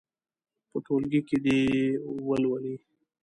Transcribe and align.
په 0.69 0.77
ټولګي 0.85 1.21
کې 1.27 1.37
دې 1.43 1.57
یې 1.69 1.81
ولولي. 2.27 2.75